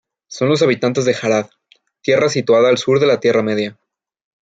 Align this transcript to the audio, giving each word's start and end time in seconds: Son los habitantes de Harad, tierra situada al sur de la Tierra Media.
Son 0.27 0.49
los 0.49 0.63
habitantes 0.63 1.05
de 1.05 1.15
Harad, 1.21 1.51
tierra 2.01 2.27
situada 2.27 2.69
al 2.69 2.79
sur 2.79 2.99
de 2.99 3.05
la 3.05 3.19
Tierra 3.19 3.43
Media. 3.43 3.77